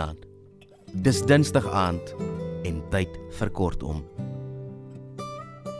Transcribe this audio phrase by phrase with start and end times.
[0.00, 0.26] Goeienaand.
[1.04, 2.14] Dis Dinsdag aand
[2.64, 4.00] en tyd vir kortom.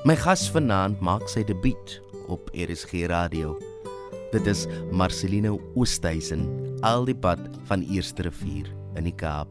[0.04, 1.96] My gas vanaand maak sy debuut
[2.28, 3.56] op RSG Radio.
[4.30, 6.44] Dit is Marcelino Oosthuizen,
[6.86, 9.50] al die pad van Eerste Rivier in die Kaap.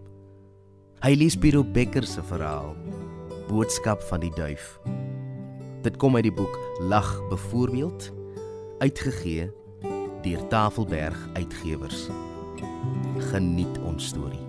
[1.03, 2.75] Hy lees Piero Becker se verhaal
[3.49, 4.75] Boodskap van die duif.
[5.83, 6.53] Dit kom uit die boek
[6.91, 8.11] Lag byvoorbeeld
[8.83, 9.49] uitgegee
[10.23, 12.05] deur Tafelberg Uitgewers.
[13.31, 14.48] Geniet ons storie.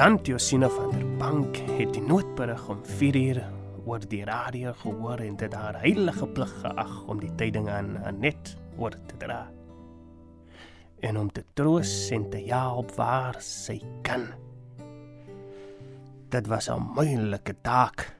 [0.00, 3.40] Tante Josina van der Bank het die noodberig om 4 uur
[3.84, 8.54] oor die radio gehoor en dit haar heilige plig geag om die tyding aan Anet
[8.80, 9.42] oor te dra.
[11.04, 14.24] En om te troos en te help waar sy kan.
[16.32, 18.19] Dit was 'n moeilike taak.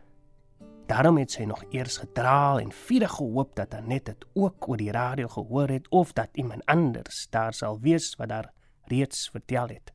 [0.91, 4.91] Daarom het sy nog eers gedraal en vurig gehoop dat Anet dit ook oor die
[4.91, 8.53] radio gehoor het of dat iemand anders daar sal wees wat daar
[8.91, 9.93] reeds vertel het.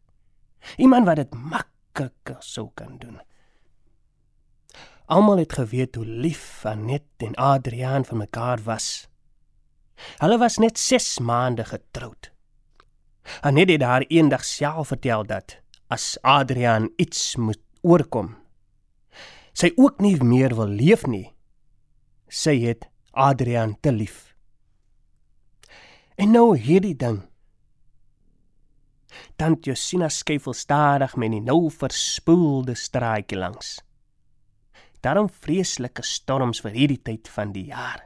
[0.80, 3.20] Iemand wat dit mak makliker sou kan doen.
[5.08, 9.08] Almal het geweet hoe lief Anet en Adrian vir mekaar was.
[10.20, 12.32] Hulle was net 6 maande getroud.
[13.42, 18.36] Anet het haar eendag self vertel dat as Adrian iets moet oorkom,
[19.56, 21.30] sy ook nie meer wil leef nie.
[22.28, 24.36] Sy het Adrian te lief.
[26.20, 27.24] En nou hierdie ding
[29.36, 33.78] Tant Josina skuifel stadig met die nou verspoelde straatjie langs.
[35.04, 38.06] Daarom vreeslike storms vir hierdie tyd van die jaar.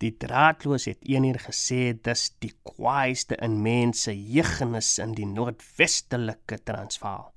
[0.00, 7.28] Die draadloos het eener gesê dis die kwaaiste in mense jeugenis in die noordwestelike Transvaal.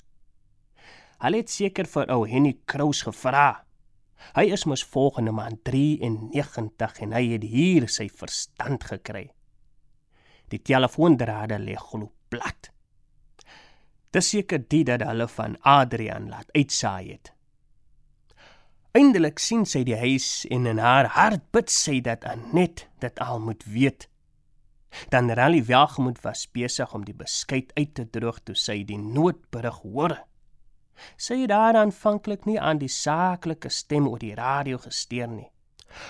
[1.23, 3.63] Hulle het seker vir ou Henny Kraus gevra.
[4.35, 9.29] Hy is mos volgende maand 93 en hy het hier sy verstand gekry.
[10.51, 12.67] Die telefoondrade lê glo plat.
[14.13, 17.31] Dis seker die dat hulle van Adrian laat uitsaai het.
[18.93, 23.39] Eindelik sien sy die huis en in haar hart bid sy dat Anet dit al
[23.41, 24.09] moet weet.
[25.09, 29.79] Dan Rally Welgemoed was besig om die beskuit uit te droog toe sy die noodberig
[29.87, 30.19] hoor.
[31.17, 35.49] Sy het daar aanvanklik nie aan die saaklike stem oor die radio gesteer nie.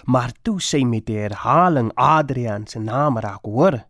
[0.06, 3.82] Maar toe sy met die herhaling Adrian se naam raak hoor,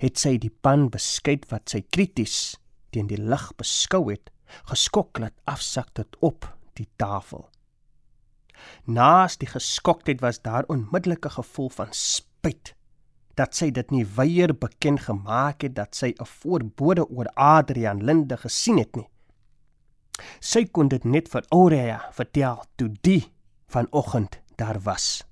[0.00, 2.56] het sy die pan beskuit wat sy krities
[2.90, 4.30] teen die lig beskou het,
[4.70, 6.48] geskok laat afsak tot op
[6.78, 7.46] die tafel.
[8.86, 12.72] Naas die geskoktheid was daar onmiddellike gevoel van spyt
[13.36, 18.36] dat sy dit nie weier bekend gemaak het dat sy 'n voorbode oor Adrian Linde
[18.36, 19.08] gesien het nie.
[20.40, 23.22] Sy kon dit net vir Aurea vertel toe die
[23.72, 25.24] vanoggend daar was.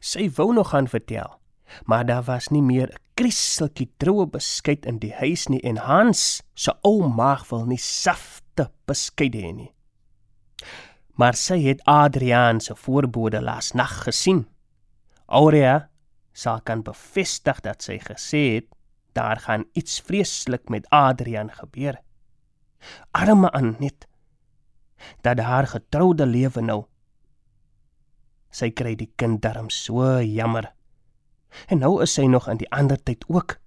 [0.00, 1.38] Sy wou nog gaan vertel,
[1.84, 6.42] maar daar was nie meer 'n krieseltjie troue beskuit in die huis nie en Hans
[6.54, 9.72] se ou maag wil nie safte beskuit hê nie.
[11.14, 14.46] Maar sy het Adrian se voorbode laas nag gesien.
[15.26, 15.88] Aurea
[16.32, 18.66] sal kan bevestig dat sy gesê het
[19.12, 21.98] daar gaan iets vreeslik met Adrian gebeur.
[23.10, 24.06] Arme Anet
[25.22, 26.82] dat haar getroude lewe nou
[28.50, 30.72] sy kry die kind darm so jammer
[31.66, 33.58] En nou is sy nog in die ander tyd ook.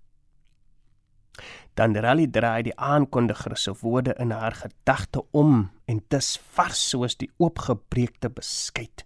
[1.80, 7.16] Dan rally draai die aankondiger se woorde in haar gedagte om en dis vars soos
[7.18, 9.06] die oopgebreekte beskuit.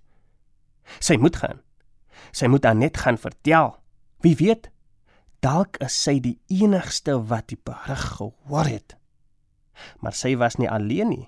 [1.00, 1.62] Sy moet gaan.
[2.32, 3.76] Sy moet aan net gaan vertel.
[4.26, 4.72] Wie weet,
[5.46, 8.98] dalk is sy die enigste wat die berig gehoor het.
[10.02, 11.26] Maar sy was nie alleen nie.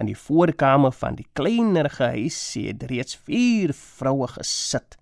[0.00, 4.96] In die voorkamer van die kleiner huis het reeds 4 vroue gesit.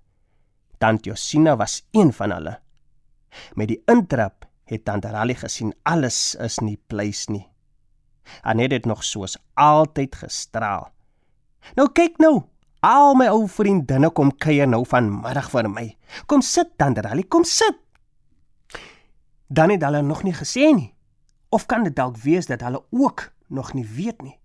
[0.78, 2.58] Tant Josina was een van hulle.
[3.54, 7.46] Met die intrap het Tant Rally gesien alles is nie pleis nie.
[8.42, 10.88] Anet het nog soos altyd gestraal.
[11.76, 12.40] Nou kyk nou,
[12.86, 15.86] al my ou vriendinne kom kuier nou vanmiddag vir my.
[16.26, 17.78] Kom sit Tant Rally, kom sit.
[19.50, 20.93] Dan het hulle nog nie gesê nie.
[21.50, 24.39] Of kan dit dalk wees dat hulle ook nog nie weet nie?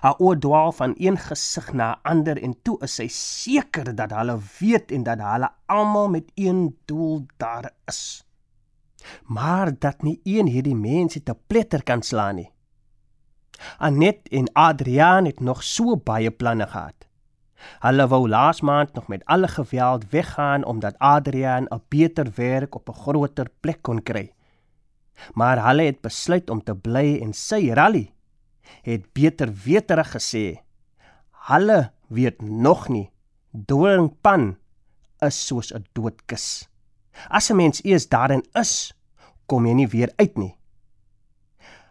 [0.00, 4.10] Haar oë dwaal van een gesig na 'n ander en toe is sy seker dat
[4.10, 8.24] hulle weet en dat hulle almal met een doel daar is.
[9.24, 12.50] Maar dat nie een hierdie mense te pletter kan slaan nie.
[13.78, 17.06] Anet en Adrian het nog so baie planne gehad.
[17.82, 22.88] Hulle wou laas maand nog met alle geweld weggaan omdat Adrian 'n beter werk op
[22.88, 24.32] 'n groter plek kon kry.
[25.32, 28.12] Maar hulle het besluit om te bly en sy rally
[28.82, 30.62] het beter weterig gesê:
[31.48, 33.10] "Hulle weet nog nie.
[33.52, 34.56] Doringpan
[35.20, 36.68] is soos 'n doodkus.
[37.28, 38.94] As 'n mens eers daarin is,
[39.46, 40.56] kom jy nie weer uit nie."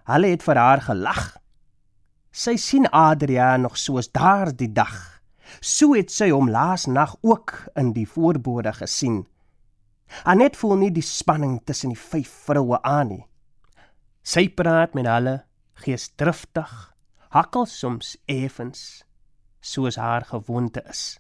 [0.08, 1.38] Hulle het vir haar gelag.
[2.32, 5.22] Sy sien Adrian nog soos daardie dag.
[5.60, 9.26] So het sy hom laas nag ook in die voorbode gesien.
[10.24, 13.26] Anet voel nie die spanning tussen die vyf vroue aan nie.
[14.24, 15.47] Sy praat met hulle
[15.84, 16.74] geesdriftig,
[17.30, 19.04] hakkel soms effens
[19.62, 21.18] soos haar gewoonte is.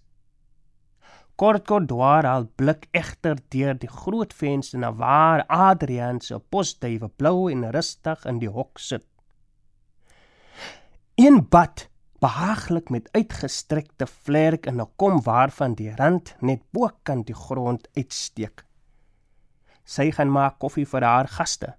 [1.37, 7.09] Kort kort dwaar al blik egter deur die groot venster na waar Adrian se posduwe
[7.21, 9.05] blou en rustig in die hok sit.
[11.17, 11.87] Een bad
[12.21, 18.65] behaaglik met uitgestrekte vlerk in 'n kom waarvan die rand net bokant die grond uitsteek.
[19.85, 21.75] Sy gaan maak koffie vir haar gaste.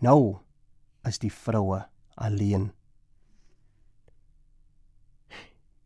[0.00, 0.38] Nou
[1.08, 1.82] is die vroue
[2.14, 2.70] alleen.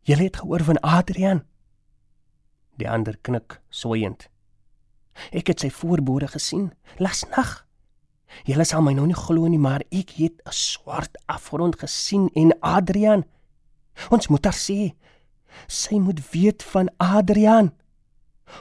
[0.05, 1.41] Jy het gehoor van Adrian?
[2.77, 4.27] Die ander knik swyend.
[5.31, 7.63] Ek het sy voorbode gesien las nag.
[8.45, 12.51] Julle sal my nou nie glo nie, maar ek het 'n swart afgrond gesien en
[12.61, 13.23] Adrian.
[14.11, 14.93] Ons moet haar sê.
[15.67, 17.71] Sy moet weet van Adrian.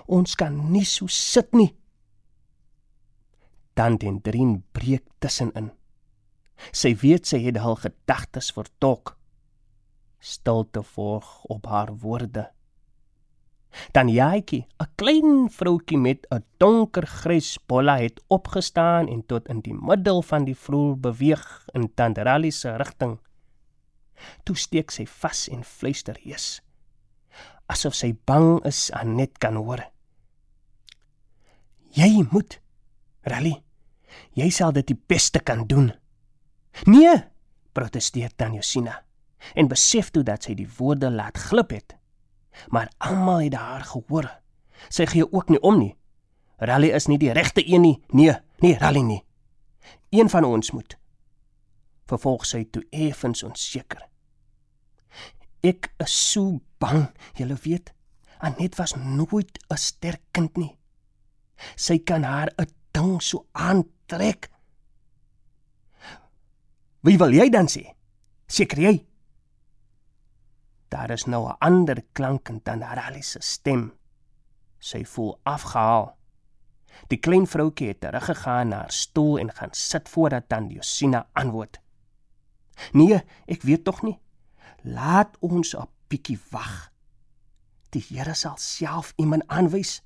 [0.07, 1.75] Ons kan nie so sit nie.
[3.75, 5.73] Dan den drin breek tussenin.
[6.73, 9.17] Sy weet sy het al gedagtes vertok.
[10.19, 12.51] Stilte volg op haar woorde.
[13.93, 19.61] Dan Jaaitjie, 'n klein vroutjie met 'n donker grys bolla het opgestaan en tot in
[19.61, 23.19] die middel van die vloer beweeg in Tandarali se rigting.
[24.45, 26.63] Toe steek sy vas en fluister hees,
[27.67, 29.83] asof sy bang is aan net kan hoor.
[31.95, 32.61] Jy moet,
[33.23, 33.63] Rally.
[34.35, 35.93] Jy sal dit die beste kan doen.
[36.83, 37.15] Nee,
[37.73, 39.03] protesteer Tanjosina
[39.55, 41.97] en besef toe dat sy die woorde laat glip het.
[42.73, 44.29] Maar almal het haar gehoor.
[44.89, 45.95] Sy gee ook nie om nie.
[46.59, 47.97] Rally is nie die regte een nie.
[48.09, 49.23] Nee, nee, Rally nie.
[50.11, 50.97] Een van ons moet.
[52.09, 54.07] Vervolg sy toe effens onseker.
[55.65, 57.93] Ek is so bang, jy weet.
[58.45, 60.77] Anet was nooit 'n sterk kind nie.
[61.77, 64.49] Sy kan haar 'n ding so aantrek
[67.05, 67.83] Wie wil jy dan sê?
[68.49, 68.95] Seker jy?
[70.89, 73.93] Daar is nou 'n ander klank in Tandarali se stem.
[74.79, 76.17] Sy voel afgehaal.
[77.09, 81.81] Die klein vroutjie het teruggegaan na haar stoel en gaan sit voordat Tannie Josina antwoord.
[82.93, 84.19] Nee, ek weet tog nie.
[84.83, 86.91] Laat ons 'n bietjie wag.
[87.91, 90.03] Die Here sal self iemand aanwys.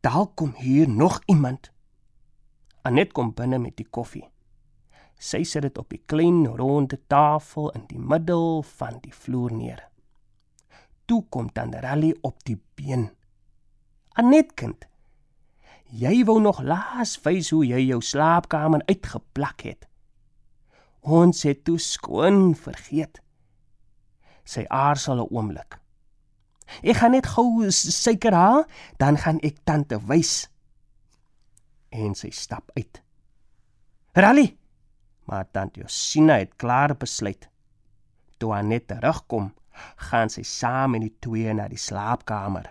[0.00, 1.70] Dalk kom hier nog iemand.
[2.82, 4.28] Anet kom binne met die koffie.
[5.16, 9.80] Sy sit dit op die klein ronde tafel in die middel van die vloer neer.
[11.06, 13.08] Toe kom Tandarelli op die been.
[14.20, 14.84] Anet kind.
[15.94, 19.86] Jy wou nog laas wys hoe jy jou slaapkamer uitgeplak het.
[21.06, 23.22] Ons het toe skoon vergeet.
[24.44, 25.78] Sy aarsel 'n oomblik.
[26.82, 28.64] Ek gaan net gou suiker haal,
[28.98, 30.48] dan gaan ek tante wys.
[31.90, 33.02] En sy stap uit.
[34.12, 34.56] Rally,
[35.26, 37.48] maar tant Josina het klaar besluit.
[38.38, 39.50] Toe hy net terugkom,
[40.08, 42.70] gaan sy saam met die twee na die slaapkamer.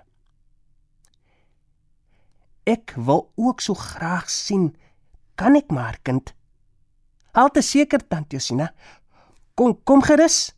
[2.66, 4.72] Ek wil ook so graag sien,
[5.38, 6.34] kan ek maar kind?
[7.36, 8.72] Halte seker tant Josina.
[9.56, 10.56] Kom kom gerus.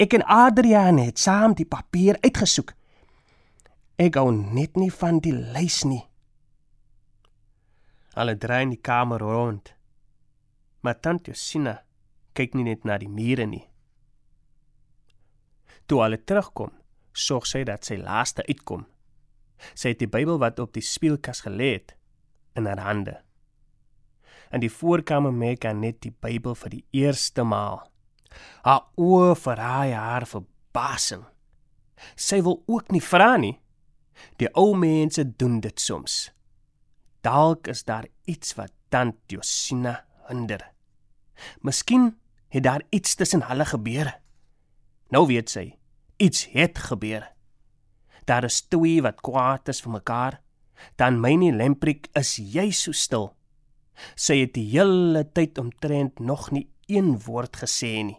[0.00, 2.72] Ek en Adrian het saam die papier uitgesoek.
[3.98, 6.04] Ek gou net nie van die lys nie.
[8.16, 9.75] Hulle draai in die kamer rond
[10.86, 11.80] maar tante Sina
[12.38, 13.64] kyk nie net na die mure nie.
[15.90, 16.70] Toe hulle terugkom,
[17.16, 18.84] sorg sy dat sy laaste uitkom.
[19.74, 21.96] Sy het die Bybel wat op die spieelkas gelê het
[22.58, 23.16] in haar hande.
[24.54, 27.82] In die voorkamer merk hy net die Bybel vir die eerste maal.
[28.66, 31.24] Haar oë verraai haar verbasing.
[32.14, 33.56] Sy wil ook nie vra nie.
[34.38, 36.28] Die ou mense doen dit soms.
[37.26, 40.75] Dalk is daar iets wat tant Josina hinder.
[41.60, 42.14] Miskien
[42.48, 44.12] het daar iets tussen hulle gebeur.
[45.08, 45.66] Nou weet sy,
[46.16, 47.26] iets het gebeur.
[48.26, 50.40] Daar is twee wat kwaad is vir mekaar.
[50.96, 53.30] Dan myne Lemprik is jy so stil.
[54.14, 58.18] Sy het die hele tyd omtrent nog nie een woord gesê nie.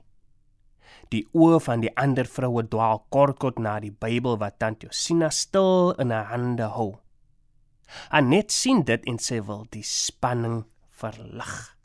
[1.13, 5.93] Die oë van die ander vroue dwaal kortkort na die Bybel wat Tante Josina stil
[6.01, 6.97] in haar hande hou.
[8.11, 10.65] Anet sien dit en sy wil die spanning
[10.99, 11.76] verlig.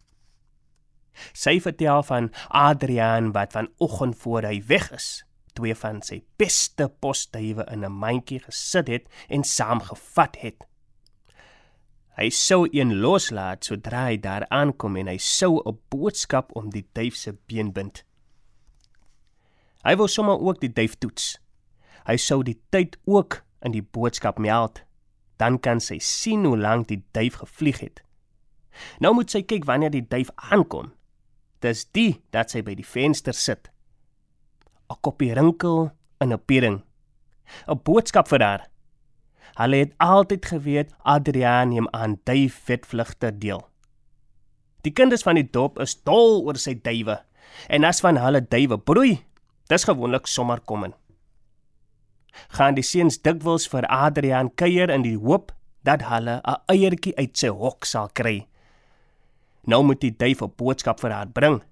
[1.32, 7.64] Sy vertel van Adrian wat vanoggend voor hy weg is, twee van sy beste posduwe
[7.72, 10.66] in 'n mandjie gesit het en saamgevat het.
[12.12, 16.86] Hy sou een loslaat sodra hy daar aankom en hy sou 'n boodskap om die
[16.92, 18.04] duif se been bind.
[19.82, 21.38] Hy wou sommer ook die duif toets.
[22.06, 24.82] Hy sou die tyd ook in die boodskap meld.
[25.36, 28.02] Dan kan sy sien hoe lank die duif gevlieg het.
[29.00, 30.92] Nou moet sy kyk wanneer die duif aankom.
[31.62, 33.70] Dis die dat sy by die venster sit.
[34.90, 35.90] 'n Koppie rinkel
[36.20, 36.82] in 'n piering.
[37.68, 38.62] 'n Boodskap vir haar.
[39.56, 43.62] Hulle het altyd geweet Adriaan neem aan duif vetvlugte deel.
[44.82, 47.20] Die kinders van die dorp is dol oor sy duwe
[47.68, 49.20] en as van hulle duwe broei,
[49.68, 50.94] dis gewoonlik sommer kom in.
[52.48, 55.52] Gaan die seuns dikwels vir Adriaan kuier in die hoop
[55.84, 58.46] dat hulle 'n eiertjie uit sy hok sal kry.
[59.66, 61.62] Nou moet die duif 'n boodskap vir haar bring.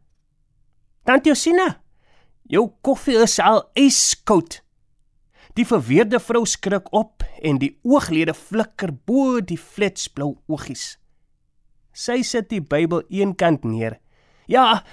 [1.05, 1.81] Tantie Osina,
[2.43, 4.61] jou koffie is al yskoud.
[5.55, 10.99] Die verweerde vrou skrik op en die ooglede flikker bo die flitsblou oogies.
[11.93, 13.99] Sy sit die Bybel eenkant neer.
[14.47, 14.85] "Ja,"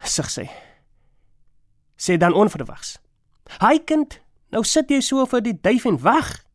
[0.00, 0.50] sug sy.
[1.96, 2.98] Sê dan onverwags.
[3.60, 6.45] "Haai kind, nou sit jy so vir die duif en wag."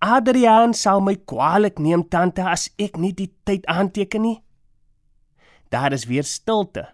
[0.00, 4.38] Adrian sal my kwaadlik neem tante as ek nie die tyd aanteken nie.
[5.68, 6.86] Daar is weer stilte,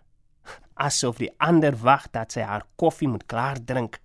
[0.75, 4.01] asof die ander wag dat sy haar koffie moet klaar drink.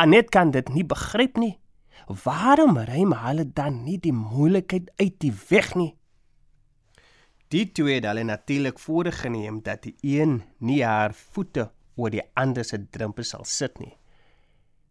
[0.00, 1.58] Anet kan dit nie begryp nie.
[2.24, 5.92] Waarom ruim hulle dan nie die moeilikheid uit die weg nie?
[7.52, 12.64] Die twee het hulle natuurlik voorgeneem dat die een nie haar voete oor die ander
[12.64, 13.92] se drempel sal sit nie.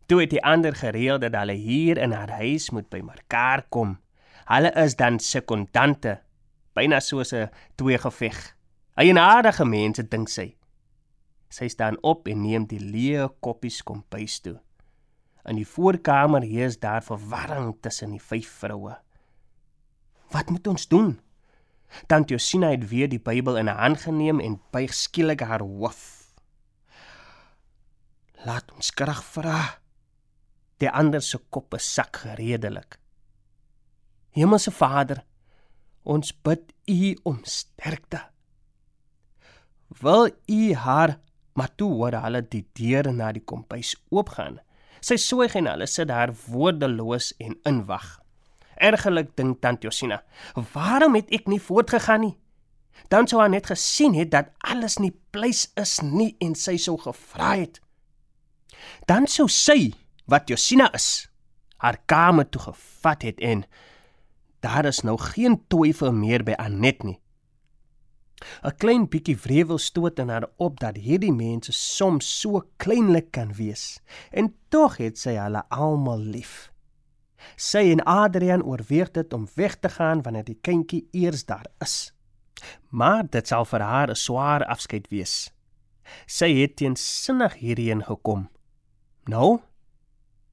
[0.06, 3.98] Toe het die ander gereël dat hulle hier in haar huis moet bymekaar kom.
[4.46, 6.20] Hulle is dan sekondante,
[6.74, 8.56] byna soos 'n twee geveg.
[8.96, 10.56] Eienaardige mense dink sy.
[11.50, 14.60] Sy staan op en neem die leë koppies kompuis toe.
[15.46, 18.98] In die voorkamer heers daar verwarring tussen die vyf vroue.
[20.32, 21.20] Wat moet ons doen?
[22.08, 26.34] Tant Josina het weer die Bybel in 'n hand geneem en buig skielik haar hoof.
[28.46, 29.85] Laat ons krag vra.
[30.82, 32.98] Die ander se koppe sak geredelik.
[34.36, 35.24] Hemelse Vader,
[36.04, 38.20] ons bid U om sterkte.
[40.02, 41.20] Wil U haar
[41.56, 44.60] maar toe hoor hulle die deure na die kompuis oopgaan.
[45.00, 48.18] Sy swyg en hulle sit daar woordeloos en inwag.
[48.76, 50.24] Ergelik dink tant Josina,
[50.74, 52.38] "Waarom het ek nie voortgegaan nie?
[53.08, 56.98] Dan sou haar net gesien het dat alles nie pleis is nie en sy sou
[56.98, 57.82] gevra het.
[59.06, 59.94] Dan sou sy,
[60.26, 61.30] wat Josina is,
[61.78, 63.66] haar kamer toe gevat het en
[64.66, 67.20] daar is nou geen twyfel meer by Anet nie.
[68.68, 73.54] 'n Klein bietjie wrevel stoot in haar op dat hierdie mense soms so kleinlik kan
[73.54, 74.00] wees
[74.32, 76.72] en tog het sy hulle almal lief.
[77.56, 82.14] Sy en Adrian oorweeg dit om weg te gaan wanneer die kindjie eers daar is.
[82.90, 85.52] Maar dit sal vir haar 'n swaar afskeid wees.
[86.28, 88.50] Sy het teensinnig hierheen gekom.
[89.26, 89.62] Nou,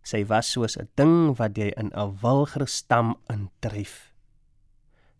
[0.02, 4.12] sy was soos 'n ding wat jy in 'n wilger stam indryf.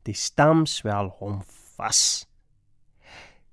[0.04, 1.42] Die stam swel hom
[1.76, 2.26] vas.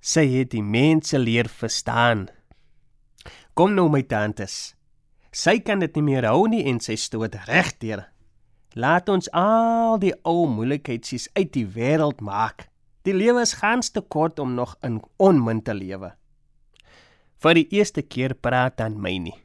[0.01, 2.29] Sy het die mense leer verstaan.
[3.53, 4.75] Kom nou my tantes.
[5.31, 8.07] Sy kan dit nie meer hou nie en sy stoot regdeur.
[8.74, 12.69] Laat ons al die ou moeilikheidsies uit die wêreld maak.
[13.03, 16.13] Die lewe is gans te kort om nog in onmin te lewe.
[17.39, 19.38] Vir die eerste keer praat dan my nie.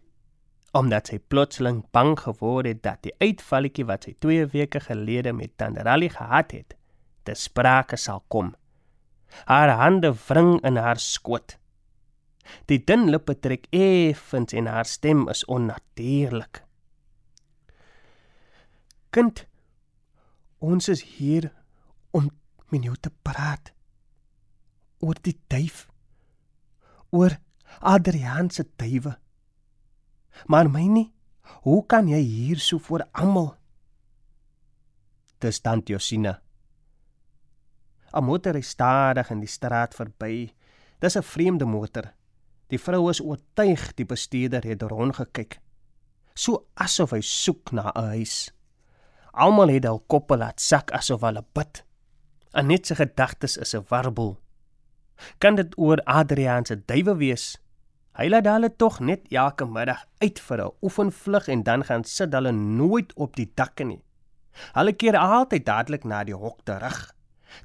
[0.75, 5.55] Omdat sy plotseling bang geword het dat die uitvalletjie wat sy 2 weke gelede met
[5.61, 6.75] Tandarali gehad het,
[7.23, 8.55] te sprake sal kom.
[9.47, 11.57] Haar hande wring in haar skoot.
[12.69, 16.65] Die dun lippe trek effens en haar stem is onnatuurlik.
[19.15, 19.45] Kind,
[20.59, 21.53] ons is hier
[22.11, 22.29] om
[22.75, 23.71] met jou te praat
[25.05, 25.87] oor die duif.
[27.15, 27.39] Oor
[27.81, 29.15] Adriaan se duwe.
[30.47, 31.13] Maar my nie,
[31.63, 33.55] hoe kan jy hier so voor almal?
[35.39, 36.41] Dis tant Josina.
[38.15, 40.55] 'n motor ry stadig in die straat verby.
[41.01, 42.13] Dis 'n vreemde motor.
[42.69, 45.59] Die vrou is oortuig die bestuurder het rondgekyk.
[46.35, 48.53] So asof hy soek na 'n huis.
[49.33, 51.85] Almal het hul koppe laat sak asof hulle bid.
[52.53, 54.39] En net se gedagtes is 'n warbel.
[55.39, 57.59] Kan dit oor Adriaan se duwe wees?
[58.15, 62.33] Hy laat hulle tog net elke middag uit vir 'n oefenvlug en dan gaan sit
[62.33, 64.03] hulle nooit op die dakke nie.
[64.73, 67.15] Hulle keer altyd dadelik na die hok terug.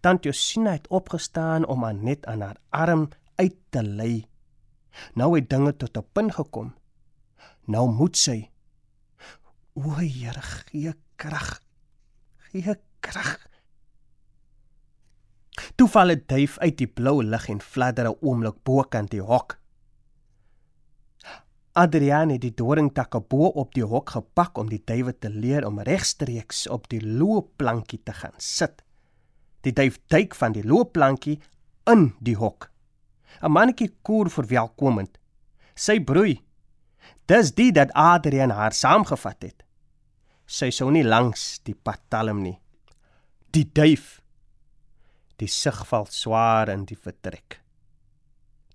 [0.02, 4.26] Tant Josina het opgestaan om Anet aan haar arm uit te lei.
[5.14, 6.74] Nou het dinge tot 'n punt gekom.
[7.66, 8.50] Nou moet sy
[9.76, 11.62] O Here, gee krag.
[12.52, 13.48] Gee krag.
[15.76, 19.59] Toe val 'n duif uit die blou lug en fladder 'n oomblik bokant die hok.
[21.80, 25.80] Adrian het die doringtakke bo op die hok gepak om die duwe te leer om
[25.80, 28.84] regstreeks op die loopplankie te gaan sit.
[29.64, 31.40] Die duif duik van die loopplankie
[31.92, 32.70] in die hok.
[33.42, 35.20] 'n Mannetjie koer verwelkomend.
[35.76, 36.40] Sy broei.
[37.28, 39.64] Dis die dat Adrian haar saamgevat het.
[40.46, 42.60] Sy sou nie langs die pad talm nie.
[43.52, 44.20] Die duif
[45.40, 47.62] Die sig val swaar in die vertrek.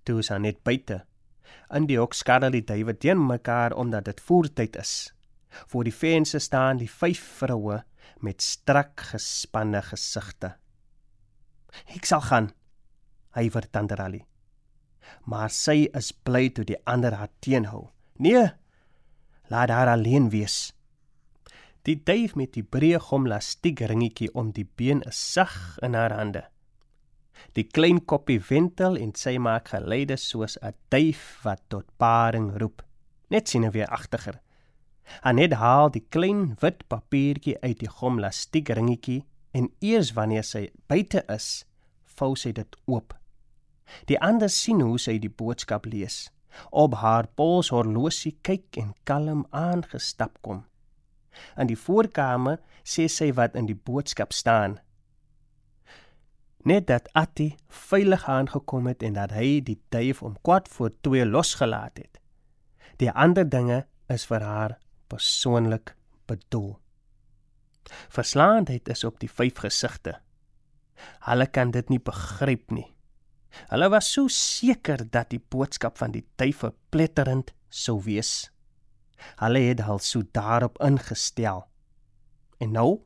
[0.03, 1.03] Toe is hy net buite.
[1.73, 5.13] In die hok skarrel die duwe teen mekaar omdat dit voertyd is.
[5.67, 7.83] Voor die venster staan die vyf vroue
[8.19, 10.55] met strak gespanne gesigte.
[11.95, 12.51] Ek sal gaan,
[13.35, 14.23] vir Tanderali.
[15.25, 17.89] Maar sy is bly toe die ander haar teenhou.
[18.17, 18.47] Nee,
[19.51, 20.73] laat haar alleen wees.
[21.85, 26.47] Die duif met die breë gomlastiek ringetjie om die been is sag in haar hande.
[27.53, 32.81] Die klein koppie wentel en sy maak geluide soos 'n duif wat tot paring roep.
[33.29, 34.41] Net sien weer agtiger.
[35.21, 41.23] Anet haal die klein wit papiertjie uit die gomlastiek ringetjie en eers wanneer sy buite
[41.29, 41.65] is,
[42.17, 43.13] vou sy dit oop.
[44.09, 46.31] Die ander sien hoe sy die boodskap lees.
[46.71, 50.63] Op haar polshorlosie kyk en kalm aangestap kom.
[51.59, 54.79] In die voorkamer sê sy wat in die boodskap staan
[56.65, 61.25] net dat Atti veilig aangekom het en dat hy die duif om kwart voor 2
[61.25, 62.19] losgelaat het.
[62.97, 64.77] Die ander dinge is vir haar
[65.11, 65.93] persoonlik
[66.25, 66.75] bedoel.
[68.09, 70.17] Verslaandheid is op die vyf gesigte.
[71.27, 72.87] Hulle kan dit nie begryp nie.
[73.69, 78.49] Hulle was so seker dat die boodskap van die duif verpletterend sou wees.
[79.39, 81.65] Hulle het al so daarop ingestel.
[82.59, 83.03] En nou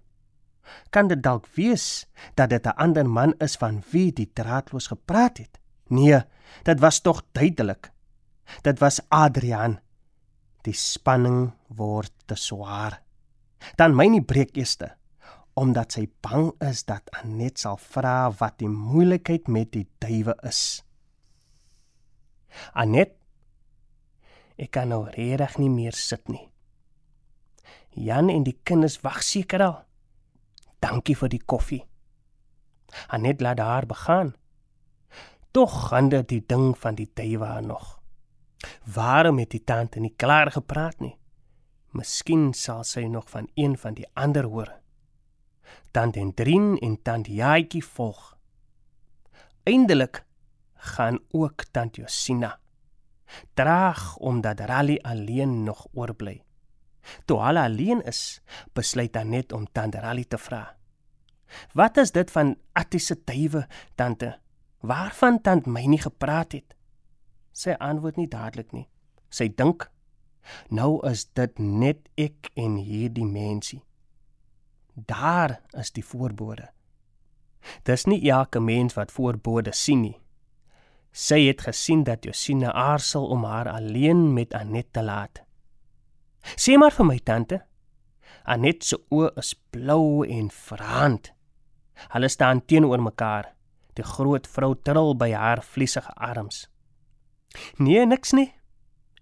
[0.90, 5.38] kan dit dalk wees dat dit 'n ander man is van wie die draadloos gepraat
[5.38, 5.60] het.
[5.88, 6.22] Nee,
[6.64, 7.92] dit was tog duidelik.
[8.62, 9.80] Dit was Adrian.
[10.62, 13.02] Die spanning word te swaar.
[13.76, 15.00] Dan myne breek eerste
[15.60, 20.84] omdat sy bang is dat Anet sal vra wat die moeilikheid met die duwe is.
[22.72, 23.18] Anet
[24.60, 26.46] ek kan nou regtig nie meer sit nie.
[27.96, 29.78] Jan en die kinders wag seker al.
[30.80, 31.84] Dankie vir die koffie.
[33.08, 34.34] Anet laat haar begaan.
[35.52, 38.00] Tog hande die ding van die duiwe nog.
[38.94, 41.16] Waarom het die tante nie klaar gepraat nie?
[41.92, 44.72] Miskien sal sy nog van een van die ander hoor.
[45.92, 48.38] Dan den drin en dan die jaaitjie volg.
[49.64, 50.26] Eindelik
[50.74, 52.60] gaan ook tant Josina.
[53.54, 56.44] Draag omdat Rally alleen nog oorbly.
[57.26, 58.42] Toe hulle alleen is,
[58.74, 60.64] besluit hy net om tante Rally te vra.
[61.74, 64.38] Wat is dit van Attie duwe, tante?
[64.80, 66.76] Waarvan tant my nie gepraat het?
[67.52, 68.88] Sy antwoord nie dadelik nie.
[69.30, 69.90] Sy dink
[70.70, 73.84] nou is dit net ek en hierdie mensie.
[74.96, 76.70] Daar is die voorbode.
[77.84, 80.18] Dis nie elke mens wat voorbode sien nie.
[81.12, 85.44] Sy het gesien dat Josina aarsel om haar alleen met Anet te laat.
[86.56, 87.62] Sê maar vir my tante.
[88.50, 91.32] Anet se oë is blou en verhand.
[92.14, 93.52] Hulle staan teenoor mekaar.
[93.96, 96.68] Die groot vrou trill by haar vliesige arms.
[97.78, 98.54] Nee, niks nie.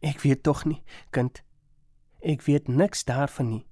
[0.05, 0.83] Ek weet tog nie,
[1.15, 1.41] kind.
[2.21, 3.63] Ek weet niks daarvan nie.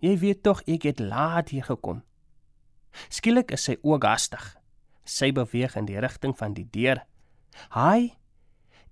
[0.00, 2.02] Jy weet tog ek het laat hier gekom.
[3.08, 4.44] Skielik is sy oog hastig.
[5.04, 7.04] Sy beweeg in die rigting van die deur.
[7.70, 8.16] "Haai,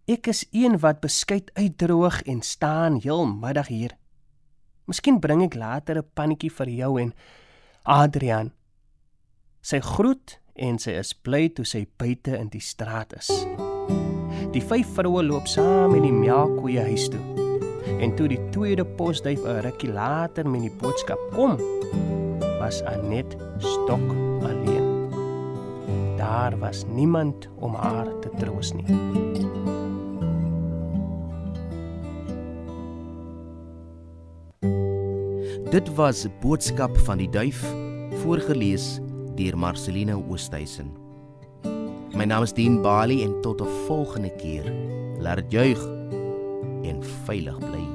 [0.09, 3.92] Ek is een wat beskuit uitdroog en staan heel middag hier.
[4.88, 7.12] Miskien bring ek later 'n pannetjie vir jou en
[7.85, 8.53] Adrian.
[9.61, 13.29] Sy groet en sy is bly toe sy buite in die straat is.
[14.53, 17.21] Die vyf vroue loop saam in die melkkoeie huis toe.
[18.01, 21.59] En toe die tweede posduif 'n rukkie later met die boodskap kom,
[22.61, 24.09] was Anet stok
[24.40, 25.12] alleen.
[26.16, 28.87] Daar was niemand om haar te troos nie.
[35.70, 37.74] Dit was 'n boodskap van die duif,
[38.22, 39.00] voorgeles
[39.35, 40.92] deur Marceline Oosthuizen.
[42.16, 44.72] My naam is Dean Bali en tot 'n volgende keer.
[45.18, 45.87] Laat dit juig
[46.83, 47.88] en veilig bly.